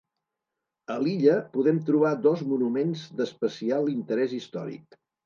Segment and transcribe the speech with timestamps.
[0.93, 4.99] A l'illa, podem trobar dos monuments d'especial interès històric.